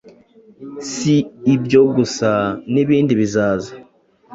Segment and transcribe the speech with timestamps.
[0.93, 1.15] Si
[1.53, 2.31] ibyo gusa
[2.71, 3.71] nibindi bizaza